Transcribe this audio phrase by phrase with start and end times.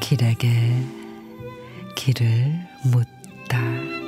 [0.00, 0.48] 길에게
[1.96, 2.52] 길을
[2.84, 4.03] 묻다.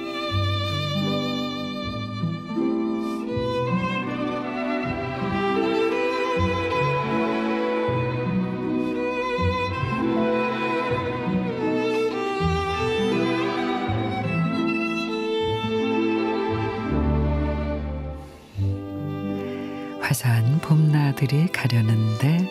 [20.06, 22.48] 화사한 봄나들이 가려는데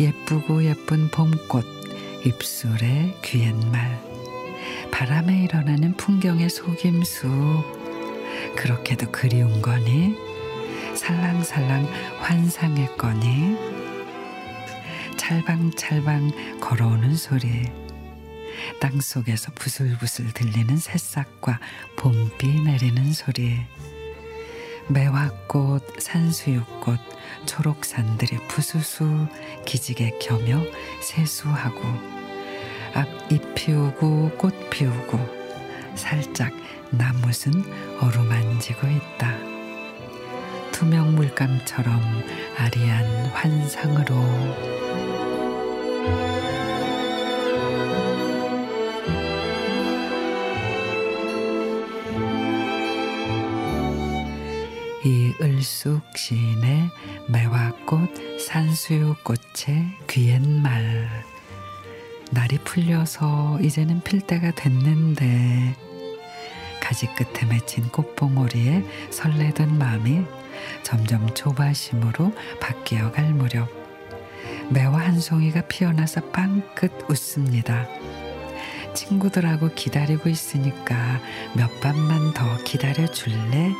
[0.00, 1.64] 예쁘고 예쁜 봄꽃
[2.24, 4.02] 입술에 귀한 말.
[4.90, 7.28] 바람에 일어나는 풍경의 속임수.
[8.56, 10.16] 그렇게도 그리운 거니?
[10.96, 11.86] 살랑살랑
[12.18, 13.56] 환상했거니?
[15.16, 17.70] 찰방찰방 걸어오는 소리.
[18.80, 21.60] 땅속에서 부슬부슬 들리는 새싹과
[21.96, 23.60] 봄비 내리는 소리
[24.88, 26.98] 매화꽃, 산수유꽃,
[27.46, 29.26] 초록산들이 부수수
[29.64, 30.62] 기지개 켜며
[31.00, 31.80] 세수하고
[32.94, 35.18] 앞잎 피우고 꽃 피우고
[35.94, 36.52] 살짝
[36.90, 39.34] 나뭇은 어루만지고 있다.
[40.72, 42.00] 투명 물감처럼
[42.58, 44.14] 아리한 환상으로
[55.06, 56.90] 이 을숙 시인의
[57.28, 61.08] 매화꽃 산수유꽃의 귀한 말
[62.32, 65.76] 날이 풀려서 이제는 필 때가 됐는데
[66.80, 70.24] 가지 끝에 맺힌 꽃봉오리에 설레던 마음이
[70.82, 73.68] 점점 조바심으로 바뀌어 갈 무렵
[74.70, 77.86] 매화 한 송이가 피어나서 빵긋 웃습니다.
[78.92, 81.20] 친구들하고 기다리고 있으니까
[81.54, 83.70] 몇 밤만 더 기다려 줄래?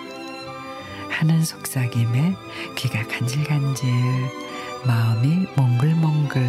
[1.17, 2.35] 하는 속삭임에
[2.75, 3.91] 귀가 간질간질
[4.87, 6.47] 마음이 몽글몽글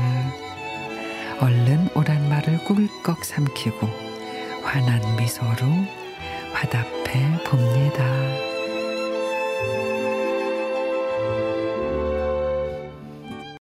[1.39, 3.87] 얼른 오란 말을 꿀꺽 삼키고
[4.63, 5.67] 환한 미소로
[6.51, 8.56] 화답해 봅니다.